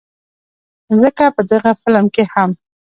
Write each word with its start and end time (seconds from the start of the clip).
ځکه 1.01 1.23
په 1.35 1.41
دغه 1.51 1.71
فلم 1.81 2.05
کښې 2.15 2.23
هم 2.33 2.49